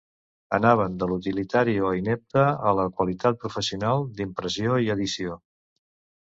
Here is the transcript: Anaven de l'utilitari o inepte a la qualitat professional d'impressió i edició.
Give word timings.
Anaven 0.57 0.93
de 1.01 1.09
l'utilitari 1.09 1.75
o 1.89 1.91
inepte 1.97 2.45
a 2.71 2.71
la 2.79 2.87
qualitat 3.01 3.39
professional 3.45 4.07
d'impressió 4.17 4.81
i 4.87 4.91
edició. 4.97 5.39